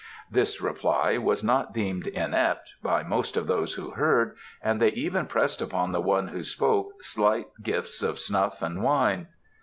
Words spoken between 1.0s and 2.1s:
was not deemed